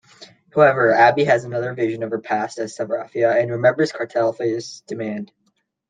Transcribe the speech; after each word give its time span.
However, 0.55 0.91
Abby 0.93 1.25
has 1.25 1.43
another 1.45 1.75
vision 1.75 2.01
of 2.01 2.09
her 2.09 2.17
past 2.19 2.57
as 2.57 2.75
Seraphia 2.75 3.39
and 3.39 3.51
remembers 3.51 3.91
Cartaphilus' 3.91 4.81
demand. 4.87 5.31